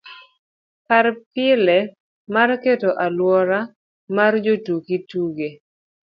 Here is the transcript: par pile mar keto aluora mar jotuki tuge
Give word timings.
par 0.87 1.05
pile 1.31 1.77
mar 2.33 2.49
keto 2.63 2.89
aluora 3.05 3.59
mar 4.17 4.33
jotuki 4.45 4.95
tuge 5.09 5.49